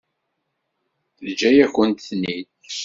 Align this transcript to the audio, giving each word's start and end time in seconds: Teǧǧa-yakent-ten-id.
Teǧǧa-yakent-ten-id. 1.17 2.49